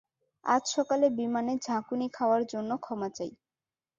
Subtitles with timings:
[0.45, 3.31] আজ সকালে বিমানে ঝাঁকুনি খাওয়ার জন্য ক্ষমা চাই।